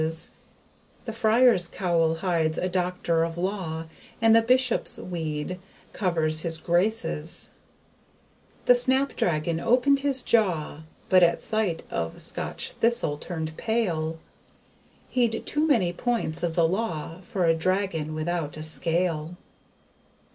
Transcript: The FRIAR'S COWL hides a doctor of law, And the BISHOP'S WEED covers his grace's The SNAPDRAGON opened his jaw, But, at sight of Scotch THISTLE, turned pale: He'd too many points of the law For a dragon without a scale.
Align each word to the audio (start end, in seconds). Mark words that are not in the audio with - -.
The 1.05 1.13
FRIAR'S 1.13 1.67
COWL 1.67 2.15
hides 2.15 2.57
a 2.57 2.67
doctor 2.67 3.23
of 3.23 3.37
law, 3.37 3.85
And 4.19 4.35
the 4.35 4.41
BISHOP'S 4.41 4.97
WEED 4.97 5.59
covers 5.93 6.41
his 6.41 6.57
grace's 6.57 7.51
The 8.65 8.73
SNAPDRAGON 8.73 9.59
opened 9.59 9.99
his 9.99 10.23
jaw, 10.23 10.81
But, 11.07 11.21
at 11.21 11.39
sight 11.39 11.83
of 11.91 12.19
Scotch 12.19 12.71
THISTLE, 12.79 13.19
turned 13.19 13.55
pale: 13.57 14.17
He'd 15.07 15.45
too 15.45 15.67
many 15.67 15.93
points 15.93 16.41
of 16.41 16.55
the 16.55 16.67
law 16.67 17.21
For 17.21 17.45
a 17.45 17.53
dragon 17.53 18.15
without 18.15 18.57
a 18.57 18.63
scale. 18.63 19.35